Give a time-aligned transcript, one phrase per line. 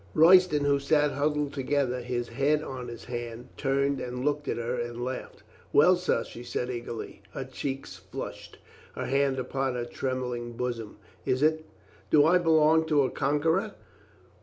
[0.15, 4.73] Royston, who sat huddled together, his head on his hand, turned and looked at her
[4.79, 5.43] and laughed.
[5.71, 8.57] "Well, sir?" she said eagerly, her cheeks flushed,
[8.95, 10.97] her hand upon her trembling bosom.
[11.23, 11.67] "Is it—
[12.09, 13.75] do I belong to a conqueror?"